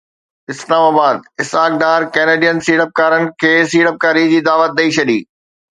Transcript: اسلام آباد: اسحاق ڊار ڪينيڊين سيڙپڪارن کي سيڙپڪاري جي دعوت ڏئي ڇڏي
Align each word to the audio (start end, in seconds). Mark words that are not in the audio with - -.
اسلام 0.53 0.83
آباد: 0.91 1.17
اسحاق 1.41 1.71
ڊار 1.81 2.01
ڪينيڊين 2.15 2.57
سيڙپڪارن 2.67 3.23
کي 3.39 3.51
سيڙپڪاري 3.71 4.23
جي 4.35 4.39
دعوت 4.47 4.69
ڏئي 4.79 4.89
ڇڏي 4.97 5.19